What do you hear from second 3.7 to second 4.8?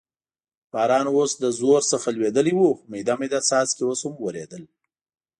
اوس هم ورېدل.